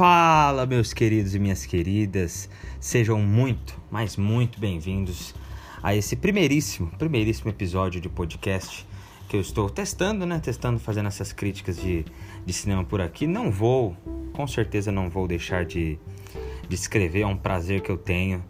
Fala, 0.00 0.64
meus 0.64 0.94
queridos 0.94 1.34
e 1.34 1.38
minhas 1.38 1.66
queridas, 1.66 2.48
sejam 2.80 3.20
muito, 3.20 3.78
mas 3.90 4.16
muito 4.16 4.58
bem-vindos 4.58 5.34
a 5.82 5.94
esse 5.94 6.16
primeiríssimo, 6.16 6.90
primeiríssimo 6.96 7.50
episódio 7.50 8.00
de 8.00 8.08
podcast 8.08 8.86
que 9.28 9.36
eu 9.36 9.42
estou 9.42 9.68
testando, 9.68 10.24
né? 10.24 10.40
Testando, 10.42 10.80
fazendo 10.80 11.08
essas 11.08 11.34
críticas 11.34 11.76
de, 11.76 12.06
de 12.46 12.52
cinema 12.54 12.82
por 12.82 13.02
aqui. 13.02 13.26
Não 13.26 13.50
vou, 13.50 13.94
com 14.32 14.46
certeza 14.46 14.90
não 14.90 15.10
vou 15.10 15.28
deixar 15.28 15.66
de, 15.66 15.98
de 16.66 16.74
escrever, 16.74 17.20
é 17.20 17.26
um 17.26 17.36
prazer 17.36 17.82
que 17.82 17.90
eu 17.90 17.98
tenho, 17.98 18.42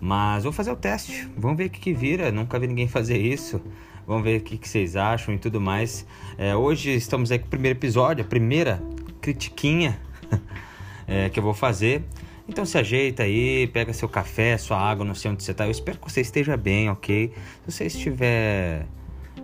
mas 0.00 0.44
vou 0.44 0.52
fazer 0.52 0.70
o 0.70 0.76
teste, 0.76 1.28
vamos 1.36 1.56
ver 1.56 1.66
o 1.66 1.70
que, 1.70 1.80
que 1.80 1.92
vira. 1.92 2.30
Nunca 2.30 2.60
vi 2.60 2.68
ninguém 2.68 2.86
fazer 2.86 3.18
isso. 3.18 3.60
Vamos 4.06 4.22
ver 4.22 4.38
o 4.38 4.44
que, 4.44 4.56
que 4.56 4.68
vocês 4.68 4.94
acham 4.94 5.34
e 5.34 5.38
tudo 5.38 5.60
mais. 5.60 6.06
É, 6.38 6.54
hoje 6.54 6.90
estamos 6.90 7.32
aí 7.32 7.40
com 7.40 7.46
o 7.46 7.50
primeiro 7.50 7.76
episódio, 7.76 8.24
a 8.24 8.28
primeira 8.28 8.80
critiquinha 9.20 10.00
é, 11.06 11.28
que 11.28 11.38
eu 11.38 11.42
vou 11.42 11.54
fazer. 11.54 12.04
Então 12.48 12.64
se 12.64 12.76
ajeita 12.76 13.22
aí, 13.22 13.66
pega 13.68 13.92
seu 13.92 14.08
café, 14.08 14.58
sua 14.58 14.78
água, 14.78 15.04
não 15.04 15.14
sei 15.14 15.30
onde 15.30 15.42
você 15.42 15.52
está. 15.52 15.64
Eu 15.64 15.70
espero 15.70 15.98
que 15.98 16.10
você 16.10 16.20
esteja 16.20 16.56
bem, 16.56 16.90
ok? 16.90 17.32
Se 17.64 17.72
você 17.72 17.86
estiver, 17.86 18.86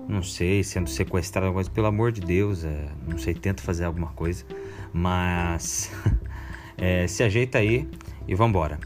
não 0.08 0.22
sei, 0.22 0.64
sendo 0.64 0.90
sequestrado, 0.90 1.46
alguma 1.46 1.58
coisa, 1.62 1.70
pelo 1.70 1.86
amor 1.86 2.12
de 2.12 2.20
Deus, 2.20 2.64
é, 2.64 2.88
não 3.06 3.16
sei, 3.16 3.34
tenta 3.34 3.62
fazer 3.62 3.84
alguma 3.84 4.08
coisa. 4.08 4.44
Mas 4.92 5.92
é, 6.76 7.06
se 7.06 7.22
ajeita 7.22 7.58
aí 7.58 7.88
e 8.26 8.34
vambora. 8.34 8.78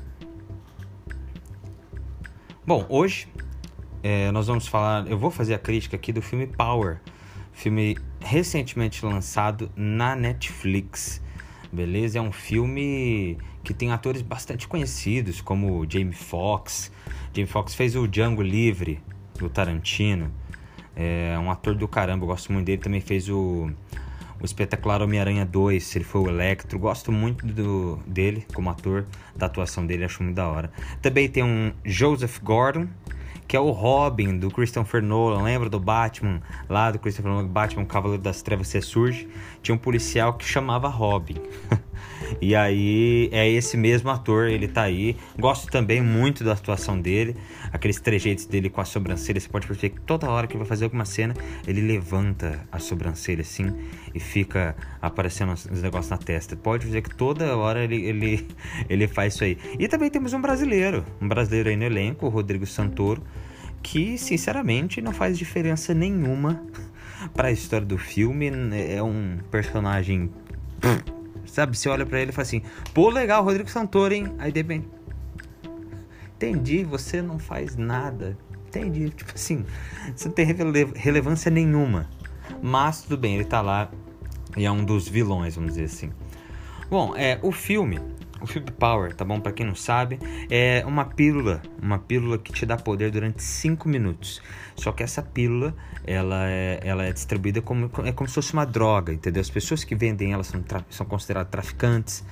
Bom, 2.65 2.87
hoje 2.89 3.27
é, 4.03 4.31
nós 4.31 4.47
vamos 4.47 4.67
falar, 4.67 5.07
eu 5.09 5.19
vou 5.19 5.31
fazer 5.31 5.55
a 5.55 5.59
crítica 5.59 5.97
aqui 5.97 6.12
do 6.12 6.20
filme 6.20 6.47
Power, 6.47 7.01
filme 7.53 7.97
recentemente 8.20 9.05
lançado 9.05 9.70
na 9.75 10.15
Netflix 10.15 11.23
beleza? 11.73 12.19
É 12.19 12.23
um 12.23 12.33
filme 12.33 13.39
que 13.65 13.73
tem 13.73 13.91
atores 13.91 14.20
bastante 14.23 14.69
conhecidos, 14.69 15.41
como 15.41 15.87
Jamie 15.89 16.12
Foxx. 16.12 16.92
Jamie 17.34 17.51
Foxx 17.51 17.75
fez 17.75 17.97
o 17.97 18.06
Django 18.06 18.42
Livre, 18.42 19.01
do 19.39 19.48
Tarantino. 19.48 20.31
É 20.95 21.39
um 21.39 21.50
ator 21.50 21.75
do 21.75 21.89
caramba, 21.89 22.27
gosto 22.27 22.53
muito 22.53 22.67
dele. 22.67 22.83
Também 22.83 23.00
fez 23.00 23.28
o, 23.28 23.70
o 24.41 24.45
espetacular 24.45 25.00
Homem-Aranha 25.00 25.47
2, 25.47 25.97
ele 25.97 26.05
foi 26.05 26.20
o 26.20 26.28
Electro. 26.28 26.78
Gosto 26.78 27.11
muito 27.11 27.47
do, 27.47 27.98
dele 28.06 28.47
como 28.55 28.69
ator, 28.69 29.06
da 29.34 29.47
atuação 29.47 29.87
dele, 29.87 30.05
acho 30.05 30.23
muito 30.23 30.37
da 30.37 30.48
hora. 30.48 30.70
Também 31.00 31.28
tem 31.28 31.43
um 31.43 31.73
Joseph 31.84 32.39
Gordon, 32.41 32.89
que 33.47 33.57
é 33.57 33.61
o 33.61 33.71
Robin 33.71 34.39
do 34.39 34.51
Christopher 34.51 35.03
Nolan. 35.03 35.43
Lembra 35.43 35.69
do 35.69 35.81
Batman? 35.81 36.41
Lá 36.69 36.91
do 36.91 36.98
Christopher 36.98 37.31
Nolan, 37.31 37.47
Batman, 37.47 37.84
Cavaleiro 37.84 38.23
das 38.23 38.43
Trevas 38.43 38.69
surge 38.83 39.29
Tinha 39.62 39.75
um 39.75 39.79
policial 39.79 40.34
que 40.34 40.45
chamava 40.45 40.89
Robin. 40.89 41.37
e 42.41 42.55
aí 42.55 43.28
é 43.33 43.48
esse 43.48 43.77
mesmo 43.77 44.11
ator, 44.11 44.48
ele 44.48 44.69
tá 44.69 44.83
aí. 44.83 45.17
Gosto 45.39 45.70
também 45.70 46.01
muito 46.01 46.45
da 46.45 46.53
atuação 46.53 47.01
dele, 47.01 47.37
aqueles 47.73 48.01
trejeitos 48.01 48.47
dele 48.47 48.69
com 48.69 48.81
a 48.81 48.84
sobrancelha. 48.84 49.41
Você 49.41 49.48
pode 49.48 49.67
perceber 49.67 49.95
que 49.97 50.01
toda 50.03 50.28
hora 50.28 50.47
que 50.47 50.56
vai 50.56 50.67
fazer 50.67 50.84
alguma 50.84 51.05
cena, 51.05 51.34
ele 51.67 51.81
levanta 51.81 52.61
a 52.70 52.78
sobrancelha 52.78 53.43
assim 53.43 53.73
e 54.15 54.20
fica 54.20 54.77
aparecendo 55.00 55.53
os 55.53 55.83
negócios 55.83 56.11
na 56.11 56.19
testa. 56.19 56.56
Pode 56.56 56.87
dizer 56.87 57.03
que 57.03 57.15
toda 57.15 57.56
hora 57.56 57.84
ele, 57.84 58.05
ele, 58.05 58.48
ele 58.89 59.09
faz 59.09 59.34
isso 59.34 59.45
aí. 59.45 59.59
E 59.78 59.89
também 59.89 60.11
temos 60.11 60.33
um 60.33 60.41
brasileiro, 60.41 61.05
um 61.20 61.28
brasileiro 61.28 61.69
aí 61.69 61.77
no 61.77 61.84
elenco, 61.84 62.27
o 62.27 62.28
Rodrigo 62.28 62.67
Santoro 62.67 63.23
que 63.83 64.17
sinceramente 64.17 65.03
não 65.03 65.12
faz 65.12 65.37
diferença 65.37 65.93
nenhuma 65.93 66.62
para 67.34 67.48
a 67.48 67.53
história 67.53 67.87
do 67.87 67.98
filme. 67.98 68.50
É 68.89 69.03
um 69.03 69.39
personagem. 69.50 70.31
Sabe, 71.47 71.77
você 71.77 71.89
olha 71.89 72.07
para 72.07 72.21
ele 72.21 72.31
e 72.31 72.35
fala 72.35 72.47
assim: 72.47 72.62
pô, 72.95 73.11
legal, 73.11 73.45
Rodrigo 73.45 73.71
Santoro, 73.71 74.15
hein? 74.15 74.34
Aí 74.39 74.53
de 74.53 74.61
repente. 74.61 74.89
Entendi, 76.37 76.83
você 76.83 77.22
não 77.22 77.39
faz 77.39 77.77
nada. 77.77 78.37
Entendi. 78.69 79.11
Tipo 79.11 79.33
assim, 79.34 79.65
você 80.15 80.28
não 80.28 80.34
tem 80.34 80.47
relevância 80.94 81.50
nenhuma. 81.50 82.09
Mas 82.62 83.03
tudo 83.03 83.16
bem, 83.16 83.34
ele 83.37 83.44
tá 83.44 83.61
lá 83.61 83.91
e 84.56 84.65
é 84.65 84.71
um 84.71 84.84
dos 84.84 85.09
vilões, 85.09 85.55
vamos 85.55 85.75
dizer 85.75 85.84
assim. 85.84 86.11
Bom, 86.91 87.16
é, 87.16 87.39
o 87.43 87.53
filme 87.53 88.00
o 88.42 88.47
Fib 88.47 88.70
Power, 88.72 89.14
tá 89.14 89.25
bom? 89.25 89.41
Para 89.41 89.53
quem 89.53 89.64
não 89.64 89.75
sabe, 89.75 90.19
é 90.50 90.84
uma 90.86 91.04
pílula, 91.04 91.62
uma 91.80 91.98
pílula 91.98 92.38
que 92.38 92.53
te 92.53 92.66
dá 92.66 92.76
poder 92.76 93.10
durante 93.10 93.42
5 93.42 93.88
minutos. 93.88 94.42
Só 94.75 94.91
que 94.92 95.03
essa 95.03 95.22
pílula, 95.22 95.75
ela 96.04 96.48
é, 96.48 96.80
ela 96.82 97.04
é 97.04 97.12
distribuída 97.12 97.62
como, 97.62 97.91
é 98.04 98.12
como 98.12 98.28
se 98.28 98.34
fosse 98.34 98.53
uma 98.53 98.64
droga, 98.64 99.12
entendeu? 99.12 99.41
As 99.41 99.50
pessoas 99.50 99.84
que 99.84 99.94
vendem 99.94 100.32
ela 100.32 100.42
são, 100.42 100.62
são 100.91 101.06
consideradas 101.06 101.50
traficantes 101.50 102.25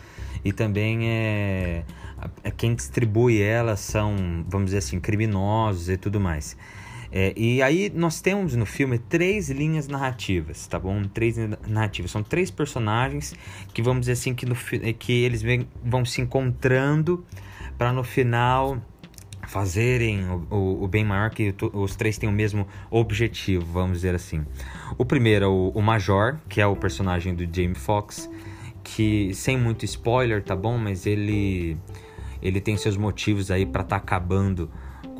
e 0.45 0.53
também 0.53 1.09
é, 1.09 1.85
é 2.43 2.51
quem 2.51 2.75
distribui 2.75 3.41
ela 3.41 3.77
são, 3.77 4.45
vamos 4.49 4.67
dizer 4.67 4.79
assim, 4.79 4.99
criminosos 4.99 5.89
e 5.89 5.97
tudo 5.97 6.21
mais. 6.21 6.57
É, 7.13 7.33
e 7.37 7.61
aí 7.61 7.91
nós 7.93 8.21
temos 8.21 8.55
no 8.55 8.65
filme 8.65 8.99
três 8.99 9.51
linhas 9.51 9.89
narrativas, 9.89 10.67
tá 10.67 10.79
bom? 10.79 11.03
Três 11.05 11.37
narrativas. 11.67 12.11
São 12.11 12.23
três 12.23 12.51
personagens 12.51 13.35
que 13.75 13.83
vamos 13.83 14.01
dizer 14.01 14.13
assim 14.13 14.35
que, 14.35 14.47
no, 14.47 14.55
que 14.99 15.13
eles 15.25 15.43
vão 15.85 16.05
se 16.05 16.21
encontrando 16.21 17.25
para 17.77 17.93
no 17.93 18.05
final 18.05 18.81
fazerem 19.49 20.25
o, 20.29 20.47
o, 20.51 20.85
o, 20.85 20.89
bem 20.89 21.05
maior 21.05 21.31
que 21.31 21.53
os 21.73 21.97
três 21.97 22.17
têm 22.17 22.29
o 22.29 22.33
mesmo 22.33 22.69
objetivo, 22.89 23.65
vamos 23.65 23.99
dizer 23.99 24.15
assim. 24.15 24.47
O 24.97 25.05
primeiro 25.05 25.45
é 25.45 25.49
o, 25.49 25.73
o 25.75 25.83
Major, 25.83 26.39
que 26.49 26.61
é 26.61 26.67
o 26.67 26.77
personagem 26.77 27.35
do 27.35 27.43
Jamie 27.45 27.75
Foxx, 27.75 28.31
que 28.85 29.35
sem 29.35 29.59
muito 29.59 29.85
spoiler, 29.85 30.45
tá 30.45 30.55
bom? 30.55 30.79
Mas 30.79 31.05
ele 31.07 31.77
ele 32.41 32.61
tem 32.61 32.77
seus 32.77 32.97
motivos 32.97 33.51
aí 33.51 33.67
para 33.67 33.83
estar 33.83 33.99
tá 33.99 34.03
acabando 34.03 34.71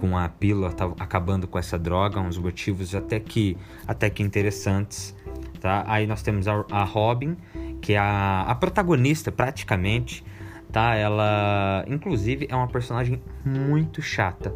com 0.01 0.17
a 0.17 0.27
pílula, 0.31 0.73
tá 0.73 0.91
acabando 0.99 1.47
com 1.47 1.59
essa 1.59 1.79
droga, 1.79 2.19
uns 2.19 2.39
motivos 2.39 2.95
até 2.95 3.21
que, 3.21 3.55
até 3.87 4.09
que 4.09 4.23
interessantes. 4.23 5.15
Tá? 5.61 5.85
Aí 5.87 6.07
nós 6.07 6.23
temos 6.23 6.49
a, 6.49 6.65
a 6.71 6.85
Robin, 6.85 7.37
que 7.83 7.93
é 7.93 7.99
a, 7.99 8.47
a 8.49 8.55
protagonista 8.55 9.31
praticamente, 9.31 10.25
tá? 10.73 10.95
Ela, 10.95 11.85
inclusive, 11.87 12.47
é 12.49 12.57
uma 12.57 12.67
personagem 12.67 13.21
muito 13.45 14.01
chata. 14.01 14.55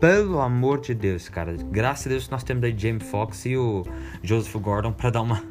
Pelo 0.00 0.40
amor 0.40 0.80
de 0.80 0.94
Deus, 0.94 1.28
cara. 1.28 1.56
Graças 1.72 2.06
a 2.06 2.10
Deus 2.10 2.28
nós 2.28 2.44
temos 2.44 2.62
aí 2.62 2.74
Jamie 2.76 3.00
Foxx 3.00 3.46
e 3.46 3.56
o 3.56 3.84
Joseph 4.22 4.54
Gordon 4.62 4.92
para 4.92 5.10
dar 5.10 5.22
uma, 5.22 5.42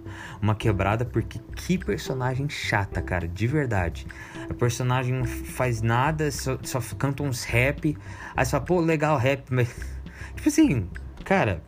uma 0.42 0.56
quebrada, 0.56 1.04
porque 1.04 1.38
que 1.54 1.78
personagem 1.78 2.48
chata, 2.48 3.02
cara, 3.02 3.28
de 3.28 3.46
verdade. 3.46 4.08
A 4.50 4.54
personagem 4.54 5.14
não 5.14 5.26
faz 5.26 5.82
nada, 5.82 6.32
só, 6.32 6.58
só 6.64 6.80
canta 6.98 7.24
uns 7.24 7.44
rap. 7.44 7.98
Aí 8.38 8.46
só, 8.46 8.58
pô, 8.62 8.80
legal 8.80 9.18
rap, 9.18 9.44
mas. 9.52 9.68
Tipo 10.38 10.48
assim, 10.48 10.90
cara, 11.26 11.62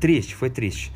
triste, 0.00 0.34
foi 0.34 0.50
triste. 0.50 0.92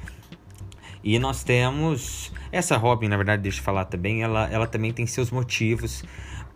E 1.05 1.17
nós 1.21 1.45
temos. 1.45 2.33
Essa 2.51 2.77
Robin, 2.77 3.07
na 3.07 3.17
verdade, 3.17 3.41
deixa 3.41 3.61
eu 3.61 3.65
falar 3.65 3.85
também, 3.85 4.25
ela, 4.25 4.49
ela 4.51 4.67
também 4.67 4.93
tem 4.93 5.07
seus 5.07 5.31
motivos 5.31 6.03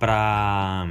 pra. 0.00 0.84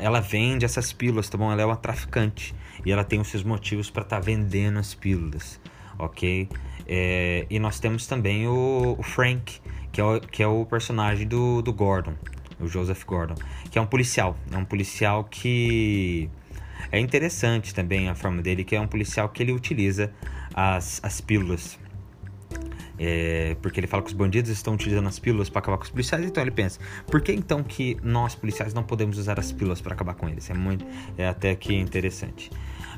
Ela 0.00 0.20
vende 0.20 0.64
essas 0.64 0.92
pílulas, 0.92 1.28
tá 1.28 1.36
bom? 1.36 1.50
Ela 1.50 1.62
é 1.62 1.64
uma 1.64 1.76
traficante. 1.76 2.54
E 2.84 2.92
ela 2.92 3.04
tem 3.04 3.20
os 3.20 3.28
seus 3.28 3.42
motivos 3.42 3.90
para 3.90 4.02
estar 4.02 4.16
tá 4.16 4.22
vendendo 4.22 4.78
as 4.78 4.94
pílulas, 4.94 5.60
ok? 5.98 6.48
É, 6.86 7.46
e 7.48 7.58
nós 7.58 7.78
temos 7.78 8.06
também 8.06 8.46
o, 8.46 8.96
o, 8.98 9.02
Frank, 9.02 9.60
que 9.92 10.00
é 10.00 10.04
o, 10.04 10.20
que 10.20 10.42
é 10.42 10.46
o 10.46 10.64
personagem 10.66 11.26
do, 11.26 11.62
do 11.62 11.72
Gordon, 11.72 12.14
o 12.60 12.66
Joseph 12.66 13.04
Gordon, 13.04 13.34
que 13.70 13.78
é 13.78 13.80
um 13.80 13.86
policial. 13.86 14.36
É 14.50 14.56
um 14.56 14.64
policial 14.64 15.24
que 15.24 16.28
é 16.90 16.98
interessante 16.98 17.74
também 17.74 18.08
a 18.08 18.14
forma 18.14 18.42
dele, 18.42 18.64
que 18.64 18.74
é 18.74 18.80
um 18.80 18.88
policial 18.88 19.28
que 19.28 19.42
ele 19.42 19.52
utiliza 19.52 20.12
as, 20.54 21.00
as 21.02 21.20
pílulas. 21.20 21.78
É, 22.98 23.56
porque 23.62 23.80
ele 23.80 23.86
fala 23.86 24.02
que 24.02 24.08
os 24.08 24.14
bandidos 24.14 24.50
estão 24.50 24.74
utilizando 24.74 25.08
as 25.08 25.18
pílulas 25.18 25.48
para 25.48 25.60
acabar 25.60 25.78
com 25.78 25.84
os 25.84 25.90
policiais, 25.90 26.24
então 26.24 26.42
ele 26.42 26.50
pensa: 26.50 26.78
por 27.06 27.20
que 27.20 27.32
então 27.32 27.62
que 27.62 27.96
nós 28.02 28.34
policiais 28.34 28.74
não 28.74 28.82
podemos 28.82 29.18
usar 29.18 29.38
as 29.38 29.50
pílulas 29.50 29.80
para 29.80 29.94
acabar 29.94 30.14
com 30.14 30.28
eles? 30.28 30.48
É 30.50 30.54
muito, 30.54 30.86
é 31.16 31.26
até 31.26 31.54
que 31.54 31.74
interessante. 31.74 32.50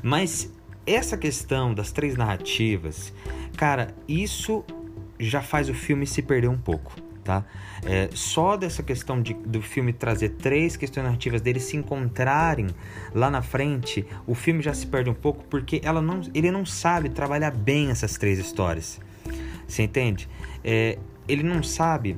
Mas 0.03 0.51
essa 0.85 1.17
questão 1.17 1.73
das 1.73 1.91
três 1.91 2.15
narrativas, 2.15 3.13
cara, 3.57 3.95
isso 4.07 4.63
já 5.19 5.41
faz 5.41 5.69
o 5.69 5.73
filme 5.73 6.05
se 6.05 6.21
perder 6.21 6.49
um 6.49 6.57
pouco 6.57 6.93
tá? 7.25 7.43
É, 7.83 8.07
só 8.13 8.55
dessa 8.55 8.81
questão 8.83 9.21
de, 9.21 9.33
do 9.33 9.61
filme 9.61 9.91
trazer 9.91 10.29
três 10.29 10.77
questões 10.77 11.03
narrativas 11.03 11.41
deles 11.41 11.63
se 11.63 11.75
encontrarem 11.75 12.67
lá 13.13 13.29
na 13.29 13.41
frente, 13.41 14.05
o 14.25 14.35
filme 14.35 14.61
já 14.61 14.73
se 14.73 14.87
perde 14.87 15.09
um 15.09 15.13
pouco 15.13 15.43
porque 15.45 15.81
ela 15.83 16.01
não, 16.01 16.21
ele 16.33 16.51
não 16.51 16.65
sabe 16.65 17.09
trabalhar 17.09 17.51
bem 17.51 17.89
essas 17.89 18.17
três 18.17 18.39
histórias. 18.39 19.01
Você 19.67 19.83
entende? 19.83 20.29
É, 20.63 20.97
ele 21.27 21.43
não 21.43 21.63
sabe 21.63 22.17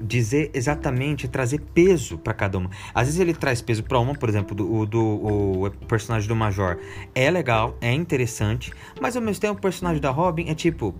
dizer 0.00 0.50
exatamente, 0.54 1.28
trazer 1.28 1.60
peso 1.74 2.16
para 2.16 2.32
cada 2.32 2.56
uma. 2.56 2.70
Às 2.94 3.06
vezes 3.06 3.20
ele 3.20 3.34
traz 3.34 3.60
peso 3.60 3.84
para 3.84 3.98
uma, 3.98 4.14
por 4.14 4.28
exemplo, 4.28 4.54
do, 4.54 4.86
do 4.86 5.00
o 5.00 5.70
personagem 5.86 6.26
do 6.26 6.34
Major 6.34 6.78
é 7.14 7.30
legal, 7.30 7.76
é 7.80 7.92
interessante, 7.92 8.72
mas 9.00 9.14
ao 9.14 9.22
mesmo 9.22 9.40
tempo 9.40 9.58
o 9.58 9.60
personagem 9.60 10.00
da 10.00 10.10
Robin 10.10 10.48
é 10.48 10.54
tipo, 10.54 10.94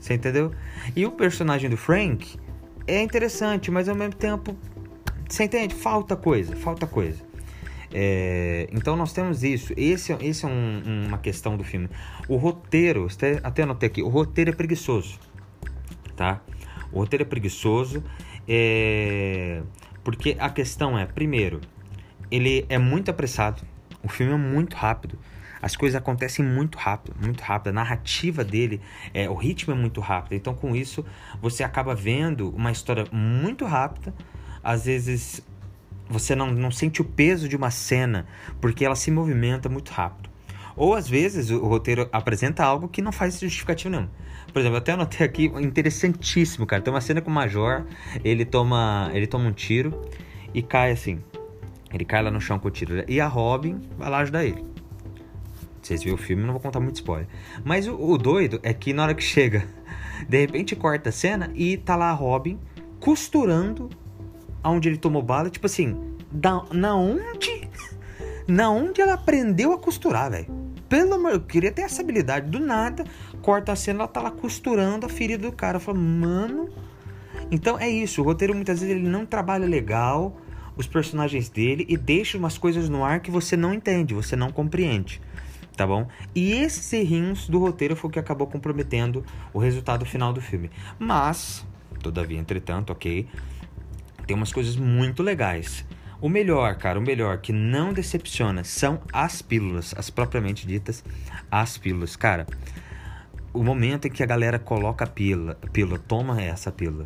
você 0.00 0.14
entendeu? 0.14 0.52
E 0.96 1.04
o 1.04 1.10
personagem 1.12 1.68
do 1.68 1.76
Frank, 1.76 2.38
é 2.86 3.02
interessante, 3.02 3.70
mas 3.70 3.88
ao 3.88 3.94
mesmo 3.94 4.14
tempo, 4.14 4.56
você 5.28 5.44
entende? 5.44 5.74
Falta 5.74 6.16
coisa, 6.16 6.56
falta 6.56 6.86
coisa. 6.86 7.22
É, 7.92 8.68
então 8.72 8.96
nós 8.96 9.12
temos 9.12 9.42
isso. 9.42 9.72
Esse, 9.76 10.12
esse 10.20 10.44
é 10.44 10.48
um, 10.48 11.06
uma 11.08 11.18
questão 11.18 11.56
do 11.56 11.64
filme. 11.64 11.88
O 12.28 12.36
roteiro, 12.36 13.06
até 13.42 13.62
anotei 13.62 13.88
aqui, 13.88 14.02
o 14.02 14.08
roteiro 14.08 14.50
é 14.50 14.54
preguiçoso, 14.54 15.18
tá? 16.16 16.40
O 16.90 17.00
roteiro 17.00 17.22
é 17.22 17.26
preguiçoso, 17.26 18.02
é, 18.48 19.62
porque 20.02 20.36
a 20.38 20.50
questão 20.50 20.98
é, 20.98 21.06
primeiro, 21.06 21.60
ele 22.30 22.64
é 22.68 22.78
muito 22.78 23.10
apressado. 23.10 23.62
O 24.02 24.08
filme 24.08 24.32
é 24.32 24.36
muito 24.36 24.74
rápido. 24.74 25.18
As 25.60 25.76
coisas 25.76 25.96
acontecem 25.96 26.44
muito 26.44 26.76
rápido, 26.76 27.14
muito 27.22 27.40
rápido. 27.40 27.68
A 27.68 27.72
narrativa 27.72 28.42
dele, 28.42 28.80
é, 29.14 29.30
o 29.30 29.34
ritmo 29.34 29.72
é 29.72 29.76
muito 29.76 30.00
rápido. 30.00 30.32
Então, 30.32 30.54
com 30.54 30.74
isso, 30.74 31.04
você 31.40 31.62
acaba 31.62 31.94
vendo 31.94 32.50
uma 32.50 32.72
história 32.72 33.06
muito 33.12 33.64
rápida. 33.64 34.12
Às 34.62 34.86
vezes, 34.86 35.40
você 36.08 36.34
não, 36.34 36.50
não 36.50 36.70
sente 36.70 37.00
o 37.00 37.04
peso 37.04 37.48
de 37.48 37.56
uma 37.56 37.70
cena, 37.70 38.26
porque 38.60 38.84
ela 38.84 38.96
se 38.96 39.10
movimenta 39.10 39.68
muito 39.68 39.90
rápido. 39.90 40.30
Ou 40.76 40.94
às 40.94 41.08
vezes 41.08 41.50
o 41.50 41.66
roteiro 41.66 42.08
apresenta 42.12 42.64
algo 42.64 42.88
que 42.88 43.02
não 43.02 43.12
faz 43.12 43.38
justificativo 43.38 43.90
nenhum. 43.90 44.08
Por 44.52 44.60
exemplo, 44.60 44.76
eu 44.76 44.80
até 44.80 44.92
anotei 44.92 45.26
aqui 45.26 45.44
interessantíssimo, 45.44 46.66
cara. 46.66 46.82
Tem 46.82 46.92
uma 46.92 47.00
cena 47.00 47.20
com 47.20 47.30
o 47.30 47.34
Major, 47.34 47.84
ele 48.24 48.44
toma, 48.44 49.10
ele 49.12 49.26
toma 49.26 49.46
um 49.46 49.52
tiro 49.52 50.08
e 50.52 50.62
cai 50.62 50.92
assim. 50.92 51.20
Ele 51.92 52.04
cai 52.04 52.22
lá 52.22 52.30
no 52.30 52.40
chão 52.40 52.58
com 52.58 52.68
o 52.68 52.70
tiro. 52.70 53.04
E 53.08 53.20
a 53.20 53.26
Robin 53.26 53.80
vai 53.98 54.10
lá 54.10 54.18
ajudar 54.18 54.44
ele. 54.44 54.64
Vocês 55.80 56.02
viram 56.02 56.14
o 56.14 56.18
filme, 56.18 56.44
não 56.44 56.52
vou 56.52 56.60
contar 56.60 56.80
muito 56.80 56.96
spoiler. 56.96 57.26
Mas 57.64 57.88
o, 57.88 57.94
o, 57.94 58.16
doido 58.16 58.60
é 58.62 58.72
que 58.72 58.92
na 58.92 59.02
hora 59.02 59.14
que 59.14 59.22
chega, 59.24 59.66
de 60.28 60.38
repente 60.38 60.76
corta 60.76 61.08
a 61.08 61.12
cena 61.12 61.50
e 61.54 61.76
tá 61.76 61.96
lá 61.96 62.10
a 62.10 62.14
Robin 62.14 62.58
costurando 63.00 63.90
aonde 64.62 64.88
ele 64.88 64.96
tomou 64.96 65.22
bala. 65.22 65.50
Tipo 65.50 65.66
assim, 65.66 65.96
da, 66.30 66.62
na 66.72 66.94
onde? 66.94 67.68
Na 68.44 68.70
onde 68.70 69.00
ela 69.00 69.14
aprendeu 69.14 69.72
a 69.72 69.78
costurar, 69.78 70.28
velho? 70.28 70.46
Pelo 70.88 71.14
amor, 71.14 71.30
eu 71.30 71.40
queria 71.40 71.70
ter 71.70 71.82
essa 71.82 72.02
habilidade. 72.02 72.50
Do 72.50 72.58
nada, 72.58 73.04
corta 73.40 73.70
a 73.70 73.76
cena, 73.76 74.00
ela 74.00 74.08
tá 74.08 74.20
lá 74.20 74.32
costurando 74.32 75.06
a 75.06 75.08
ferida 75.08 75.48
do 75.48 75.52
cara. 75.56 75.76
Eu 75.76 75.80
falo, 75.80 75.98
mano. 75.98 76.68
Então 77.52 77.78
é 77.78 77.88
isso. 77.88 78.20
O 78.20 78.24
roteiro 78.24 78.52
muitas 78.52 78.80
vezes 78.80 78.96
ele 78.96 79.08
não 79.08 79.24
trabalha 79.24 79.64
legal 79.64 80.36
os 80.76 80.88
personagens 80.88 81.48
dele 81.48 81.86
e 81.88 81.96
deixa 81.96 82.36
umas 82.36 82.58
coisas 82.58 82.88
no 82.88 83.04
ar 83.04 83.20
que 83.20 83.30
você 83.30 83.56
não 83.56 83.72
entende, 83.72 84.12
você 84.12 84.34
não 84.34 84.50
compreende 84.50 85.20
tá 85.76 85.86
bom? 85.86 86.06
E 86.34 86.52
esses 86.52 86.92
errinhos 86.92 87.48
do 87.48 87.58
roteiro 87.58 87.96
foi 87.96 88.08
o 88.08 88.12
que 88.12 88.18
acabou 88.18 88.46
comprometendo 88.46 89.24
o 89.52 89.58
resultado 89.58 90.04
final 90.04 90.32
do 90.32 90.40
filme. 90.40 90.70
Mas, 90.98 91.66
todavia, 92.02 92.38
entretanto, 92.38 92.90
ok, 92.90 93.26
tem 94.32 94.36
umas 94.38 94.50
coisas 94.52 94.76
muito 94.76 95.22
legais. 95.22 95.84
O 96.18 96.26
melhor, 96.26 96.76
cara, 96.76 96.98
o 96.98 97.02
melhor 97.02 97.36
que 97.38 97.52
não 97.52 97.92
decepciona 97.92 98.64
são 98.64 99.02
as 99.12 99.42
pílulas, 99.42 99.94
as 99.94 100.08
propriamente 100.08 100.66
ditas, 100.66 101.04
as 101.50 101.76
pílulas. 101.76 102.16
Cara, 102.16 102.46
o 103.52 103.62
momento 103.62 104.06
em 104.06 104.10
que 104.10 104.22
a 104.22 104.26
galera 104.26 104.58
coloca 104.58 105.04
a 105.04 105.06
pílula, 105.06 105.58
pílula 105.70 105.98
toma 105.98 106.40
essa 106.40 106.72
pílula 106.72 107.04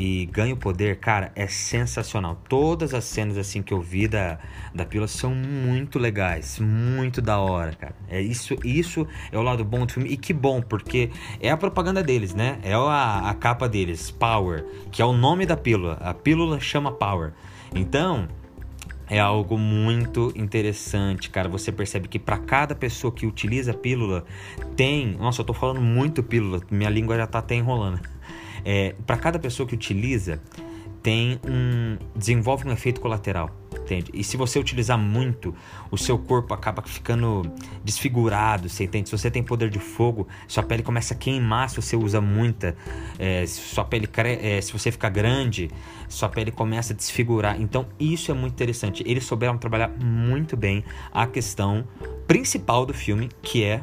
e 0.00 0.24
ganha 0.32 0.54
o 0.54 0.56
poder, 0.56 0.96
cara, 0.98 1.30
é 1.36 1.46
sensacional. 1.46 2.40
Todas 2.48 2.94
as 2.94 3.04
cenas 3.04 3.36
assim 3.36 3.60
que 3.60 3.74
eu 3.74 3.82
vi 3.82 4.08
da, 4.08 4.38
da 4.74 4.86
pílula 4.86 5.06
são 5.06 5.34
muito 5.34 5.98
legais, 5.98 6.58
muito 6.58 7.20
da 7.20 7.38
hora, 7.38 7.72
cara. 7.74 7.94
É 8.08 8.18
isso, 8.18 8.56
isso 8.64 9.06
é 9.30 9.36
o 9.36 9.42
lado 9.42 9.62
bom 9.62 9.84
do 9.84 9.92
filme 9.92 10.08
e 10.08 10.16
que 10.16 10.32
bom, 10.32 10.62
porque 10.62 11.10
é 11.38 11.50
a 11.50 11.56
propaganda 11.56 12.02
deles, 12.02 12.34
né? 12.34 12.58
É 12.62 12.72
a, 12.72 13.28
a 13.28 13.34
capa 13.34 13.68
deles, 13.68 14.10
Power, 14.10 14.64
que 14.90 15.02
é 15.02 15.04
o 15.04 15.12
nome 15.12 15.44
da 15.44 15.54
pílula. 15.54 15.98
A 16.00 16.14
pílula 16.14 16.58
chama 16.58 16.90
Power. 16.90 17.34
Então, 17.74 18.26
é 19.06 19.20
algo 19.20 19.58
muito 19.58 20.32
interessante, 20.34 21.28
cara. 21.28 21.46
Você 21.50 21.70
percebe 21.70 22.08
que 22.08 22.18
para 22.18 22.38
cada 22.38 22.74
pessoa 22.74 23.12
que 23.12 23.26
utiliza 23.26 23.72
a 23.72 23.74
pílula 23.74 24.24
tem, 24.74 25.18
nossa, 25.18 25.42
eu 25.42 25.44
tô 25.44 25.52
falando 25.52 25.82
muito 25.82 26.22
pílula, 26.22 26.62
minha 26.70 26.88
língua 26.88 27.18
já 27.18 27.26
tá 27.26 27.40
até 27.40 27.54
enrolando 27.54 28.00
é, 28.64 28.94
para 29.06 29.16
cada 29.16 29.38
pessoa 29.38 29.66
que 29.66 29.74
utiliza, 29.74 30.40
tem 31.02 31.40
um 31.46 31.96
desenvolve 32.14 32.68
um 32.68 32.72
efeito 32.72 33.00
colateral, 33.00 33.50
entende? 33.72 34.10
E 34.12 34.22
se 34.22 34.36
você 34.36 34.58
utilizar 34.58 34.98
muito, 34.98 35.54
o 35.90 35.96
seu 35.96 36.18
corpo 36.18 36.52
acaba 36.52 36.82
ficando 36.82 37.50
desfigurado, 37.82 38.68
você 38.68 38.84
entende? 38.84 39.08
Se 39.08 39.16
você 39.16 39.30
tem 39.30 39.42
poder 39.42 39.70
de 39.70 39.78
fogo, 39.78 40.28
sua 40.46 40.62
pele 40.62 40.82
começa 40.82 41.14
a 41.14 41.16
queimar 41.16 41.70
se 41.70 41.76
você 41.76 41.96
usa 41.96 42.20
muita, 42.20 42.76
é, 43.18 43.46
sua 43.46 43.84
pele 43.84 44.08
é, 44.24 44.60
se 44.60 44.72
você 44.72 44.92
ficar 44.92 45.08
grande, 45.08 45.70
sua 46.08 46.28
pele 46.28 46.50
começa 46.50 46.92
a 46.92 46.96
desfigurar. 46.96 47.60
Então 47.60 47.86
isso 47.98 48.30
é 48.30 48.34
muito 48.34 48.52
interessante. 48.52 49.02
Eles 49.06 49.24
souberam 49.24 49.56
trabalhar 49.56 49.88
muito 49.88 50.56
bem 50.56 50.84
a 51.12 51.26
questão 51.26 51.86
principal 52.26 52.84
do 52.84 52.92
filme, 52.92 53.30
que 53.42 53.64
é 53.64 53.82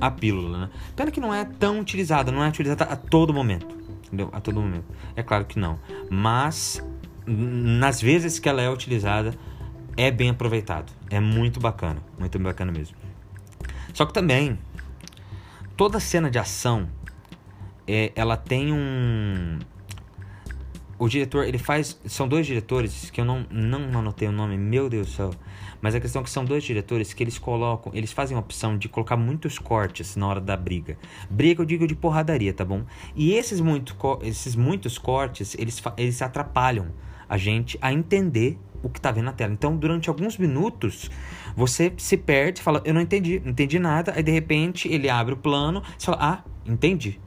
a 0.00 0.10
pílula. 0.10 0.58
Né? 0.58 0.70
Pena 0.94 1.10
que 1.10 1.20
não 1.20 1.34
é 1.34 1.44
tão 1.44 1.80
utilizada, 1.80 2.30
não 2.30 2.44
é 2.44 2.48
utilizada 2.48 2.84
a 2.84 2.96
todo 2.96 3.32
momento 3.32 3.80
entendeu? 4.10 4.28
A 4.32 4.40
todo 4.40 4.60
momento. 4.60 4.84
É 5.14 5.22
claro 5.22 5.44
que 5.44 5.58
não. 5.58 5.78
Mas 6.10 6.84
nas 7.26 8.00
vezes 8.00 8.38
que 8.38 8.48
ela 8.48 8.60
é 8.60 8.68
utilizada, 8.68 9.34
é 9.96 10.10
bem 10.10 10.30
aproveitado. 10.30 10.92
É 11.08 11.20
muito 11.20 11.60
bacana, 11.60 12.02
muito 12.18 12.38
bacana 12.38 12.72
mesmo. 12.72 12.96
Só 13.94 14.04
que 14.04 14.12
também 14.12 14.58
toda 15.76 16.00
cena 16.00 16.30
de 16.30 16.38
ação 16.38 16.88
é, 17.86 18.12
ela 18.14 18.36
tem 18.36 18.72
um 18.72 19.58
o 21.00 21.08
diretor, 21.08 21.46
ele 21.46 21.56
faz. 21.56 21.98
São 22.04 22.28
dois 22.28 22.46
diretores 22.46 23.08
que 23.10 23.22
eu 23.22 23.24
não, 23.24 23.46
não 23.50 23.98
anotei 23.98 24.28
o 24.28 24.32
nome, 24.32 24.58
meu 24.58 24.88
Deus 24.90 25.06
do 25.06 25.12
céu. 25.14 25.30
Mas 25.80 25.94
a 25.94 26.00
questão 26.00 26.20
é 26.20 26.24
que 26.24 26.30
são 26.30 26.44
dois 26.44 26.62
diretores 26.62 27.14
que 27.14 27.22
eles 27.22 27.38
colocam. 27.38 27.90
Eles 27.94 28.12
fazem 28.12 28.36
a 28.36 28.40
opção 28.40 28.76
de 28.76 28.86
colocar 28.86 29.16
muitos 29.16 29.58
cortes 29.58 30.14
na 30.14 30.28
hora 30.28 30.42
da 30.42 30.54
briga. 30.58 30.98
Briga, 31.30 31.62
eu 31.62 31.64
digo 31.64 31.86
de 31.86 31.94
porradaria, 31.94 32.52
tá 32.52 32.66
bom? 32.66 32.84
E 33.16 33.32
esses, 33.32 33.62
muito, 33.62 33.96
esses 34.22 34.54
muitos 34.54 34.98
cortes, 34.98 35.56
eles, 35.58 35.82
eles 35.96 36.20
atrapalham 36.20 36.88
a 37.26 37.38
gente 37.38 37.78
a 37.80 37.90
entender 37.90 38.58
o 38.82 38.90
que 38.90 39.00
tá 39.00 39.10
vendo 39.10 39.24
na 39.24 39.32
tela. 39.32 39.54
Então, 39.54 39.74
durante 39.74 40.10
alguns 40.10 40.36
minutos, 40.36 41.10
você 41.56 41.90
se 41.96 42.18
perde, 42.18 42.60
fala, 42.60 42.82
eu 42.84 42.92
não 42.92 43.00
entendi, 43.00 43.40
não 43.42 43.52
entendi 43.52 43.78
nada. 43.78 44.12
Aí 44.14 44.22
de 44.22 44.32
repente 44.32 44.86
ele 44.86 45.08
abre 45.08 45.32
o 45.32 45.36
plano, 45.38 45.82
você 45.96 46.04
fala, 46.04 46.18
ah, 46.20 46.44
entendi. 46.66 47.18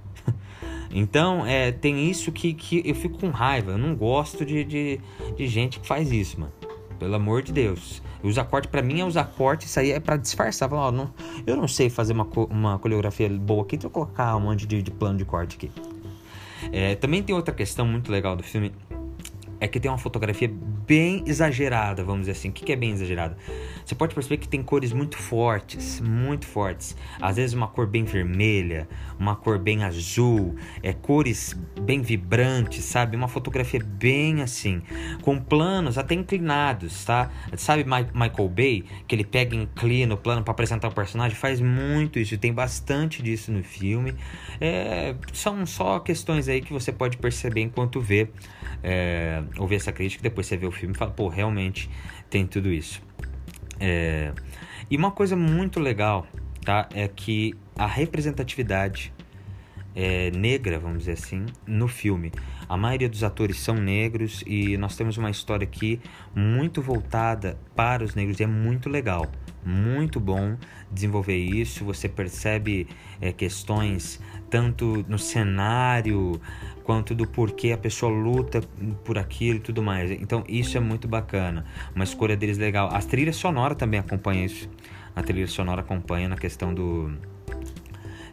Então, 0.94 1.46
é, 1.46 1.72
tem 1.72 2.08
isso 2.10 2.32
que, 2.32 2.54
que 2.54 2.82
eu 2.86 2.94
fico 2.94 3.18
com 3.18 3.30
raiva. 3.30 3.72
Eu 3.72 3.78
não 3.78 3.96
gosto 3.96 4.46
de, 4.46 4.64
de, 4.64 5.00
de 5.36 5.48
gente 5.48 5.80
que 5.80 5.88
faz 5.88 6.12
isso, 6.12 6.40
mano. 6.40 6.54
Pelo 7.00 7.16
amor 7.16 7.42
de 7.42 7.52
Deus. 7.52 8.02
Usar 8.24 8.46
corte, 8.46 8.68
para 8.68 8.82
mim, 8.82 9.02
é 9.02 9.06
usar 9.06 9.26
corte. 9.26 9.66
Isso 9.66 9.80
aí 9.80 9.92
é 9.92 10.00
para 10.00 10.18
disfarçar. 10.18 10.70
Falar, 10.70 10.88
ó, 10.88 10.92
não, 10.92 11.12
eu 11.48 11.56
não 11.56 11.68
sei 11.68 11.90
fazer 11.90 12.14
uma, 12.14 12.28
uma 12.50 12.78
coreografia 12.78 13.28
boa 13.28 13.64
aqui, 13.64 13.76
então 13.76 13.88
eu 13.88 13.92
colocar 13.92 14.36
um 14.36 14.42
monte 14.42 14.68
de, 14.68 14.82
de 14.84 14.92
plano 14.92 15.18
de 15.18 15.26
corte 15.26 15.56
aqui. 15.56 15.72
É, 16.72 16.96
também 16.96 17.22
tem 17.22 17.36
outra 17.36 17.54
questão 17.54 17.86
muito 17.86 18.12
legal 18.12 18.36
do 18.36 18.44
filme 18.44 18.72
é 19.64 19.68
que 19.68 19.80
tem 19.80 19.90
uma 19.90 19.98
fotografia 19.98 20.54
bem 20.86 21.24
exagerada, 21.26 22.04
vamos 22.04 22.22
dizer 22.22 22.32
assim. 22.32 22.50
O 22.50 22.52
que 22.52 22.72
é 22.72 22.76
bem 22.76 22.92
exagerada? 22.92 23.38
Você 23.86 23.96
pode 23.96 24.14
perceber 24.16 24.38
que 24.38 24.48
tem 24.48 24.64
cores 24.64 24.94
muito 24.94 25.18
fortes, 25.18 26.00
muito 26.00 26.46
fortes. 26.46 26.96
Às 27.22 27.36
vezes 27.36 27.54
uma 27.54 27.68
cor 27.68 27.88
bem 27.88 28.04
vermelha, 28.04 28.88
uma 29.20 29.36
cor 29.36 29.60
bem 29.60 29.84
azul, 29.84 30.56
é 30.82 30.94
cores 30.94 31.54
bem 31.82 32.02
vibrantes, 32.02 32.86
sabe? 32.86 33.16
Uma 33.16 33.28
fotografia 33.28 33.82
bem 33.84 34.42
assim, 34.42 34.82
com 35.22 35.40
planos 35.40 35.98
até 35.98 36.16
inclinados, 36.16 37.04
tá? 37.06 37.30
Sabe 37.58 37.84
Michael 37.84 38.50
Bay, 38.50 38.86
que 39.08 39.16
ele 39.16 39.26
pega 39.26 39.56
e 39.56 39.60
inclina 39.60 40.14
o 40.14 40.18
plano 40.18 40.44
para 40.44 40.52
apresentar 40.52 40.88
o 40.88 40.94
personagem? 40.94 41.36
Faz 41.36 41.60
muito 41.60 42.20
isso, 42.20 42.38
tem 42.38 42.54
bastante 42.54 43.22
disso 43.22 43.52
no 43.52 43.64
filme. 43.64 44.16
É, 44.60 45.16
são 45.34 45.66
só 45.66 46.00
questões 46.00 46.48
aí 46.48 46.62
que 46.62 46.72
você 46.72 46.92
pode 46.92 47.18
perceber 47.18 47.62
enquanto 47.62 48.00
vê 48.00 48.30
é, 48.84 49.42
ouvir 49.58 49.76
essa 49.76 49.92
crítica, 49.92 50.22
depois 50.22 50.46
você 50.46 50.58
vê 50.58 50.66
o 50.66 50.72
filme 50.74 50.94
e 50.94 50.98
fala, 50.98 51.12
pô, 51.12 51.28
realmente 51.28 51.90
tem 52.30 52.46
tudo 52.46 52.72
isso. 52.72 53.02
É, 53.80 54.34
e 54.90 54.98
uma 54.98 55.12
coisa 55.12 55.36
muito 55.36 55.80
legal, 55.80 56.28
tá? 56.64 56.88
É 56.94 57.08
que 57.08 57.54
a 57.76 57.88
representatividade 57.88 59.14
é, 59.96 60.32
negra, 60.32 60.80
vamos 60.80 61.00
dizer 61.00 61.14
assim, 61.14 61.46
no 61.66 61.88
filme. 61.88 62.32
A 62.68 62.76
maioria 62.76 63.10
dos 63.10 63.24
atores 63.24 63.60
são 63.60 63.76
negros 63.76 64.44
e 64.48 64.78
nós 64.78 64.96
temos 64.96 65.18
uma 65.18 65.30
história 65.30 65.66
aqui 65.66 66.02
muito 66.36 66.82
voltada 66.82 67.58
para 67.76 68.04
os 68.04 68.16
negros 68.16 68.40
e 68.40 68.44
é 68.44 68.48
muito 68.48 68.90
legal 68.90 69.30
muito 69.66 70.20
bom 70.20 70.58
desenvolver 70.92 71.38
isso. 71.38 71.86
Você 71.86 72.08
percebe 72.08 72.88
é, 73.22 73.32
questões 73.32 74.20
tanto 74.50 75.06
no 75.08 75.18
cenário 75.18 76.40
quanto 76.84 77.16
do 77.16 77.28
porquê 77.28 77.72
a 77.72 77.78
pessoa 77.78 78.12
luta 78.12 78.62
por 79.04 79.18
aquilo 79.18 79.58
e 79.58 79.62
tudo 79.62 79.82
mais. 79.82 80.12
Então 80.12 80.44
isso 80.48 80.78
é 80.78 80.80
muito 80.80 81.08
bacana. 81.08 81.66
Uma 81.96 82.04
escolha 82.04 82.36
deles 82.36 82.58
legal. 82.58 82.90
As 82.94 83.06
trilhas 83.06 83.36
sonoras 83.36 83.78
também 83.78 84.00
acompanham 84.00 84.46
isso. 84.46 84.70
A 85.16 85.22
trilha 85.22 85.48
sonora 85.48 85.82
acompanha 85.82 86.28
na 86.28 86.38
questão 86.38 86.74
do 86.74 87.14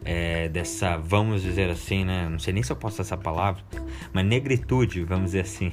é, 0.03 0.49
dessa, 0.49 0.97
vamos 0.97 1.43
dizer 1.43 1.69
assim, 1.69 2.03
né? 2.03 2.27
Não 2.29 2.39
sei 2.39 2.53
nem 2.53 2.63
se 2.63 2.71
eu 2.71 2.75
posso 2.75 3.01
essa 3.01 3.17
palavra, 3.17 3.63
mas 4.11 4.25
negritude, 4.25 5.03
vamos 5.03 5.25
dizer 5.25 5.41
assim. 5.41 5.71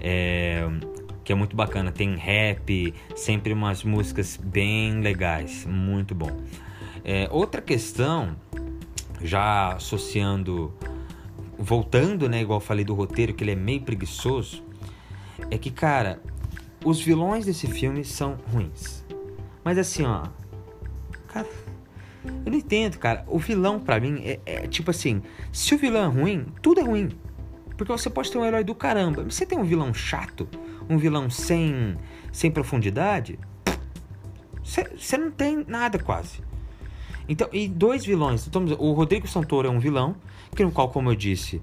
é, 0.00 0.64
que 1.28 1.32
é 1.32 1.34
muito 1.34 1.54
bacana. 1.54 1.92
Tem 1.92 2.16
rap, 2.16 2.94
sempre 3.14 3.52
umas 3.52 3.84
músicas 3.84 4.38
bem 4.42 5.02
legais, 5.02 5.66
muito 5.66 6.14
bom. 6.14 6.34
É, 7.04 7.28
outra 7.30 7.60
questão, 7.60 8.34
já 9.22 9.74
associando, 9.74 10.72
voltando, 11.58 12.30
né? 12.30 12.40
Igual 12.40 12.60
falei 12.60 12.82
do 12.82 12.94
roteiro, 12.94 13.34
que 13.34 13.44
ele 13.44 13.50
é 13.50 13.54
meio 13.54 13.82
preguiçoso, 13.82 14.64
é 15.50 15.58
que, 15.58 15.70
cara, 15.70 16.18
os 16.82 16.98
vilões 16.98 17.44
desse 17.44 17.66
filme 17.66 18.06
são 18.06 18.38
ruins. 18.50 19.04
Mas 19.62 19.76
assim, 19.76 20.06
ó, 20.06 20.28
cara 21.26 21.46
eu 22.24 22.50
não 22.50 22.58
entendo, 22.58 22.96
cara. 22.96 23.22
O 23.28 23.38
vilão, 23.38 23.78
para 23.78 24.00
mim, 24.00 24.22
é, 24.24 24.40
é, 24.46 24.66
tipo 24.66 24.90
assim: 24.90 25.22
se 25.52 25.74
o 25.74 25.78
vilão 25.78 26.04
é 26.04 26.06
ruim, 26.06 26.46
tudo 26.62 26.80
é 26.80 26.84
ruim. 26.84 27.10
Porque 27.76 27.92
você 27.92 28.08
pode 28.08 28.32
ter 28.32 28.38
um 28.38 28.46
herói 28.46 28.64
do 28.64 28.74
caramba. 28.74 29.24
Você 29.24 29.44
tem 29.44 29.58
um 29.58 29.64
vilão 29.64 29.92
chato, 29.92 30.48
um 30.88 30.96
vilão 30.96 31.28
sem, 31.28 31.96
sem 32.32 32.50
profundidade, 32.50 33.38
você 34.62 35.16
não 35.16 35.30
tem 35.30 35.64
nada 35.66 35.98
quase. 35.98 36.42
Então, 37.28 37.48
e 37.52 37.68
dois 37.68 38.04
vilões. 38.04 38.46
Então, 38.46 38.64
o 38.78 38.92
Rodrigo 38.92 39.28
Santoro 39.28 39.68
é 39.68 39.70
um 39.70 39.78
vilão, 39.78 40.16
que 40.54 40.64
no 40.64 40.72
qual, 40.72 40.88
como 40.88 41.10
eu 41.10 41.14
disse, 41.14 41.62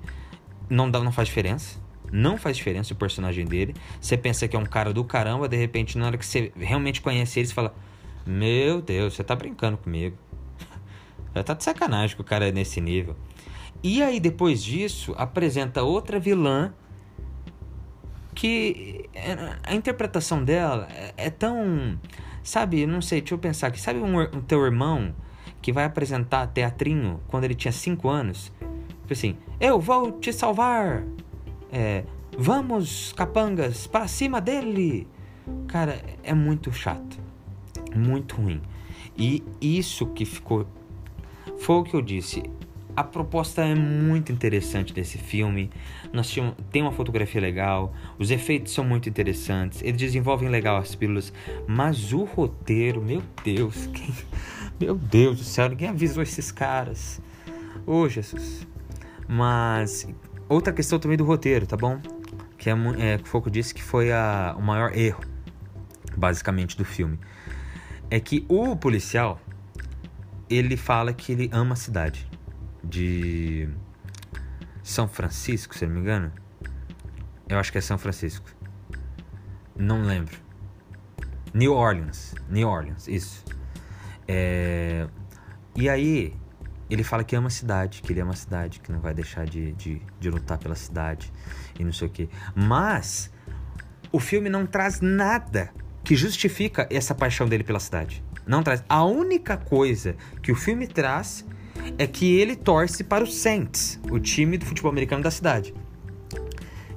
não, 0.70 0.90
dá, 0.90 1.00
não 1.00 1.12
faz 1.12 1.28
diferença. 1.28 1.80
Não 2.12 2.38
faz 2.38 2.56
diferença 2.56 2.94
o 2.94 2.96
personagem 2.96 3.46
dele. 3.46 3.74
Você 4.00 4.16
pensa 4.16 4.48
que 4.48 4.56
é 4.56 4.60
um 4.60 4.66
cara 4.66 4.94
do 4.94 5.04
caramba, 5.04 5.48
de 5.48 5.58
repente, 5.58 5.98
na 5.98 6.06
hora 6.06 6.18
que 6.18 6.26
você 6.26 6.52
realmente 6.56 7.02
conhece 7.02 7.40
ele, 7.40 7.48
você 7.48 7.54
fala: 7.54 7.74
Meu 8.26 8.80
Deus, 8.80 9.16
você 9.16 9.24
tá 9.24 9.36
brincando 9.36 9.78
comigo. 9.78 10.16
Já 11.36 11.44
tá 11.44 11.54
de 11.56 11.64
sacanagem 11.64 12.16
que 12.16 12.22
o 12.22 12.26
cara 12.26 12.48
é 12.48 12.52
nesse 12.52 12.80
nível. 12.80 13.16
E 13.84 14.04
aí, 14.04 14.20
depois 14.20 14.64
disso, 14.64 15.14
apresenta 15.18 15.84
outra 15.84 16.20
vilã 16.20 16.74
que 18.36 19.10
é, 19.16 19.36
a 19.64 19.74
interpretação 19.74 20.44
dela 20.44 20.88
é, 20.92 21.14
é 21.18 21.30
tão. 21.30 21.98
Sabe, 22.44 22.86
não 22.86 23.02
sei, 23.02 23.22
deixa 23.22 23.34
eu 23.34 23.40
pensar 23.40 23.68
aqui. 23.68 23.80
Sabe 23.80 24.00
um, 24.00 24.20
um 24.20 24.42
teu 24.42 24.64
irmão 24.64 25.16
que 25.62 25.72
vai 25.72 25.86
apresentar 25.86 26.46
teatrinho 26.48 27.20
quando 27.28 27.46
ele 27.46 27.56
tinha 27.56 27.72
5 27.72 28.08
anos? 28.08 28.52
Tipo 29.02 29.14
assim, 29.14 29.38
eu 29.60 29.80
vou 29.80 30.12
te 30.12 30.32
salvar! 30.32 31.04
É, 31.72 32.04
vamos, 32.38 33.14
capangas, 33.14 33.88
para 33.88 34.08
cima 34.08 34.40
dele! 34.40 35.08
Cara, 35.68 36.04
é 36.24 36.34
muito 36.34 36.72
chato. 36.72 37.18
Muito 37.96 38.36
ruim. 38.36 38.62
E 39.18 39.44
isso 39.62 40.08
que 40.08 40.26
ficou 40.26 40.68
foi 41.58 41.76
o 41.76 41.84
que 41.84 41.96
eu 41.96 42.02
disse. 42.02 42.44
A 42.96 43.04
proposta 43.04 43.62
é 43.62 43.76
muito 43.76 44.32
interessante 44.32 44.94
desse 44.94 45.18
filme. 45.18 45.70
Nós 46.14 46.30
tínhamos, 46.30 46.56
tem 46.72 46.82
uma 46.82 46.94
fotografia 46.94 47.42
legal, 47.42 47.94
os 48.18 48.32
efeitos 48.32 48.74
são 48.74 48.86
muito 48.86 49.10
interessantes, 49.10 49.82
eles 49.82 49.98
desenvolvem 49.98 50.48
legal 50.48 50.78
as 50.78 50.96
pílulas, 50.96 51.34
mas 51.68 52.14
o 52.14 52.24
roteiro, 52.24 53.02
meu 53.02 53.22
Deus, 53.44 53.88
quem, 53.94 54.16
meu 54.80 54.96
Deus 54.96 55.40
do 55.40 55.44
céu, 55.44 55.68
ninguém 55.68 55.90
avisou 55.90 56.24
esses 56.24 56.54
caras. 56.54 57.20
Ô 57.86 58.04
oh, 58.04 58.10
Jesus. 58.10 58.66
Mas 59.28 60.08
outra 60.48 60.72
questão 60.72 60.98
também 60.98 61.18
do 61.18 61.26
roteiro, 61.26 61.68
tá 61.68 61.76
bom? 61.76 62.00
Que 62.58 62.70
é, 62.70 62.74
é 62.74 63.20
o 63.22 63.26
Foco 63.26 63.52
disse 63.52 63.74
que 63.74 63.84
foi 63.84 64.14
a, 64.14 64.56
o 64.58 64.62
maior 64.62 64.96
erro, 64.96 65.20
basicamente, 66.16 66.78
do 66.78 66.86
filme. 66.86 67.20
É 68.10 68.22
que 68.22 68.46
o 68.48 68.74
policial, 68.78 69.42
ele 70.50 70.78
fala 70.78 71.12
que 71.12 71.34
ele 71.34 71.50
ama 71.52 71.74
a 71.74 71.76
cidade 71.76 72.26
de 72.88 73.70
São 74.84 75.08
Francisco, 75.08 75.76
se 75.76 75.86
não 75.86 75.94
me 75.94 76.02
engano. 76.02 76.32
Eu 77.48 77.60
acho 77.60 77.72
que 77.72 77.78
é 77.78 77.82
São 77.82 77.98
Francisco. 77.98 78.50
Não 79.76 80.02
lembro. 80.02 80.36
New 81.54 81.74
Orleans. 81.74 82.34
New 82.50 82.68
Orleans, 82.68 83.08
isso. 83.08 83.44
É... 84.28 85.08
E 85.76 85.90
aí, 85.90 86.34
ele 86.90 87.04
fala 87.04 87.24
que 87.24 87.36
ama 87.36 87.48
a 87.48 87.52
cidade, 87.52 88.02
que 88.02 88.14
ele 88.14 88.22
ama 88.22 88.32
a 88.32 88.36
cidade, 88.36 88.80
que 88.80 88.92
não 88.92 89.00
vai 89.00 89.14
deixar 89.14 89.46
de, 89.46 89.74
de, 89.74 90.02
de 90.20 90.30
lutar 90.30 90.58
pela 90.58 90.76
cidade 90.76 91.32
e 91.80 91.84
não 91.84 91.92
sei 91.92 92.08
o 92.08 92.12
que. 92.12 92.30
Mas, 92.56 93.32
o 94.12 94.20
filme 94.20 94.50
não 94.50 94.66
traz 94.66 95.02
nada 95.02 95.72
que 96.04 96.16
justifica 96.16 96.88
essa 96.92 97.16
paixão 97.16 97.48
dele 97.48 97.64
pela 97.64 97.80
cidade. 97.80 98.24
Não 98.46 98.62
traz. 98.62 98.84
A 98.88 99.04
única 99.04 99.58
coisa 99.58 100.16
que 100.42 100.52
o 100.52 100.56
filme 100.56 100.88
traz 100.88 101.46
é 101.98 102.08
que 102.08 102.38
ele 102.40 102.56
torce 102.56 103.04
para 103.04 103.24
o 103.24 103.28
Saints, 103.28 104.00
o 104.10 104.20
time 104.20 104.58
do 104.58 104.66
futebol 104.66 104.92
americano 104.92 105.24
da 105.24 105.32
cidade. 105.32 105.74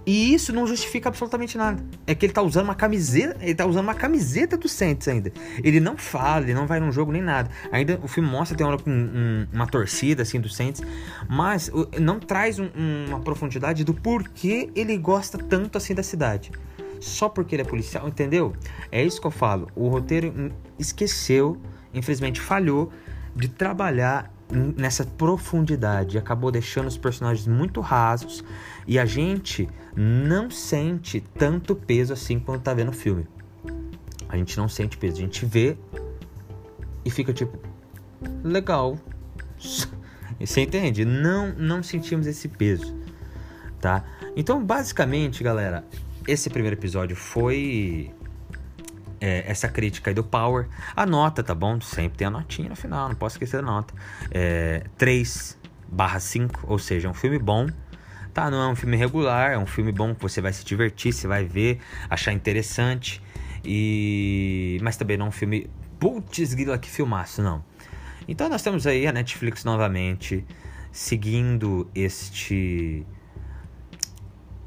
E 0.07 0.33
isso 0.33 0.55
não 0.55 0.67
justifica 0.67 1.11
absolutamente 1.11 1.59
nada. 1.59 1.85
É 2.07 2.15
que 2.15 2.25
ele 2.25 2.33
tá 2.33 2.41
usando 2.41 2.65
uma 2.65 2.75
camiseta, 2.75 3.37
ele 3.43 3.55
tá 3.55 3.67
usando 3.67 3.85
uma 3.85 3.95
camiseta 3.95 4.57
do 4.57 4.67
Saints 4.67 5.07
ainda. 5.07 5.31
Ele 5.63 5.81
não 5.81 5.99
fala, 5.99 6.47
ele 6.47 6.55
não 6.55 6.67
vai 6.67 6.81
num 6.81 6.91
jogo 6.91 7.13
nem 7.13 7.21
nada. 7.21 7.51
Ainda 7.71 8.01
o 8.03 8.09
filme 8.09 8.27
mostra 8.27 8.57
tem 8.57 8.67
uma, 8.67 8.79
um, 8.87 9.47
uma 9.53 9.67
torcida 9.67 10.23
assim 10.23 10.41
do 10.41 10.49
Saints, 10.49 10.81
mas 11.29 11.71
não 12.01 12.19
traz 12.19 12.59
um, 12.59 12.71
uma 13.07 13.21
profundidade 13.21 13.85
do 13.85 13.93
porquê 13.93 14.71
ele 14.75 14.97
gosta 14.97 15.37
tanto 15.37 15.77
assim 15.77 15.95
da 15.95 16.03
cidade 16.03 16.53
só 17.01 17.29
porque 17.29 17.55
ele 17.55 17.63
é 17.63 17.65
policial, 17.65 18.09
entendeu? 18.09 18.55
É 18.91 19.05
isso 19.05 19.21
que 19.21 19.27
eu 19.27 19.31
falo. 19.31 19.69
O 19.75 19.89
roteiro 19.89 20.53
esqueceu, 20.79 21.61
infelizmente 21.93 22.41
falhou, 22.41 22.91
de 23.37 23.49
trabalhar 23.49 24.33
nessa 24.51 25.05
profundidade. 25.05 26.19
Acabou 26.19 26.51
deixando 26.51 26.87
os 26.87 26.97
personagens 26.97 27.47
muito 27.47 27.81
rasos 27.81 28.45
e 28.87 28.99
a 28.99 29.05
gente 29.05 29.69
não 29.95 30.51
sente 30.51 31.21
tanto 31.21 31.75
peso 31.75 32.13
assim 32.13 32.39
quando 32.39 32.63
tá 32.63 32.73
vendo 32.73 32.89
o 32.89 32.93
filme. 32.93 33.27
A 34.29 34.37
gente 34.37 34.57
não 34.59 34.69
sente 34.69 34.97
peso, 34.97 35.17
a 35.17 35.21
gente 35.21 35.45
vê 35.47 35.77
e 37.05 37.11
fica 37.11 37.33
tipo, 37.33 37.59
legal. 38.43 38.99
Você 40.39 40.61
entende? 40.61 41.05
Não, 41.05 41.53
não 41.57 41.83
sentimos 41.83 42.27
esse 42.27 42.49
peso, 42.49 42.95
tá? 43.81 44.05
Então, 44.37 44.65
basicamente, 44.65 45.43
galera, 45.43 45.85
esse 46.29 46.49
primeiro 46.49 46.77
episódio 46.77 47.17
foi 47.17 48.13
é, 49.21 49.45
essa 49.51 49.69
crítica 49.69 50.11
aí 50.11 50.15
do 50.15 50.25
Power. 50.25 50.69
A 50.95 51.07
nota, 51.07 51.43
tá 51.43 51.55
bom? 51.55 51.81
Sempre 51.81 52.19
tem 52.19 52.27
a 52.27 52.31
notinha 52.31 52.69
no 52.69 52.77
final, 52.77 53.09
não 53.09 53.17
posso 53.17 53.37
esquecer 53.37 53.59
da 53.59 53.63
nota. 53.63 53.95
É, 54.31 54.85
3 54.97 55.59
barra 55.91 56.21
5, 56.21 56.65
ou 56.67 56.79
seja, 56.79 57.09
é 57.09 57.11
um 57.11 57.15
filme 57.15 57.39
bom. 57.39 57.67
Tá, 58.33 58.51
não 58.51 58.63
é 58.63 58.69
um 58.69 58.77
filme 58.77 58.97
regular, 58.97 59.53
é 59.53 59.59
um 59.59 59.67
filme 59.67 59.91
bom 59.91 60.15
que 60.15 60.23
você 60.23 60.41
vai 60.41 60.53
se 60.53 60.65
divertir, 60.65 61.13
você 61.13 61.27
vai 61.27 61.45
ver, 61.45 61.81
achar 62.09 62.33
interessante. 62.33 63.23
E 63.65 64.79
mas 64.83 64.97
também 64.97 65.17
não 65.17 65.27
é 65.27 65.29
um 65.29 65.33
filme 65.33 65.69
putz, 65.99 66.55
grila 66.55 66.79
que 66.79 66.89
filmaço, 66.89 67.43
não. 67.43 67.65
Então 68.29 68.49
nós 68.49 68.63
temos 68.63 68.87
aí 68.87 69.07
a 69.07 69.13
Netflix 69.13 69.65
novamente 69.65 70.45
seguindo 70.93 71.89
este 71.95 73.05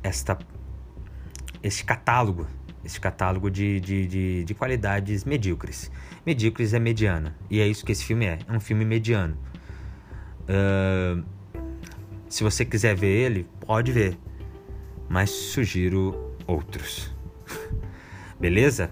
esta 0.03 0.37
esse 1.63 1.83
catálogo, 1.83 2.47
esse 2.83 2.99
catálogo 2.99 3.49
de, 3.49 3.79
de, 3.79 4.07
de, 4.07 4.43
de, 4.43 4.53
qualidades 4.53 5.23
medíocres. 5.23 5.91
Medíocres 6.25 6.73
é 6.73 6.79
mediana. 6.79 7.35
E 7.49 7.59
é 7.59 7.67
isso 7.67 7.85
que 7.85 7.91
esse 7.91 8.03
filme 8.03 8.25
é. 8.25 8.39
É 8.47 8.51
um 8.51 8.59
filme 8.59 8.83
mediano. 8.83 9.37
Uh, 10.43 11.23
se 12.27 12.43
você 12.43 12.65
quiser 12.65 12.95
ver 12.95 13.07
ele, 13.07 13.47
pode 13.65 13.91
ver. 13.91 14.17
Mas 15.07 15.29
sugiro 15.29 16.35
outros. 16.47 17.13
Beleza? 18.39 18.89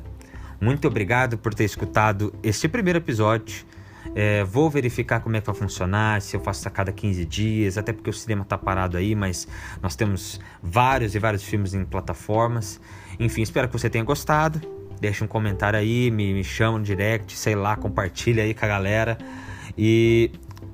Muito 0.61 0.87
obrigado 0.87 1.37
por 1.37 1.53
ter 1.53 1.63
escutado 1.63 2.33
este 2.43 2.67
primeiro 2.67 2.99
episódio. 2.99 3.65
É, 4.15 4.43
vou 4.43 4.69
verificar 4.69 5.19
como 5.19 5.35
é 5.35 5.41
que 5.41 5.47
vai 5.47 5.55
funcionar, 5.55 6.21
se 6.21 6.35
eu 6.35 6.41
faço 6.41 6.67
a 6.67 6.71
cada 6.71 6.91
15 6.91 7.25
dias, 7.25 7.77
até 7.77 7.93
porque 7.93 8.09
o 8.09 8.13
cinema 8.13 8.41
está 8.41 8.57
parado 8.57 8.97
aí, 8.97 9.13
mas 9.15 9.47
nós 9.81 9.95
temos 9.95 10.39
vários 10.61 11.15
e 11.15 11.19
vários 11.19 11.43
filmes 11.43 11.73
em 11.73 11.85
plataformas. 11.85 12.81
Enfim, 13.19 13.41
espero 13.41 13.67
que 13.67 13.73
você 13.77 13.89
tenha 13.89 14.03
gostado. 14.03 14.61
Deixe 14.99 15.23
um 15.23 15.27
comentário 15.27 15.79
aí, 15.79 16.09
me, 16.11 16.33
me 16.33 16.43
chama 16.43 16.79
no 16.79 16.83
direct, 16.83 17.37
sei 17.37 17.55
lá, 17.55 17.75
compartilha 17.75 18.43
aí 18.43 18.53
com 18.53 18.65
a 18.65 18.67
galera. 18.67 19.17
E 19.77 20.31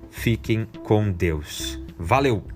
fiquem 0.09 0.67
com 0.83 1.11
Deus. 1.11 1.79
Valeu! 1.97 2.54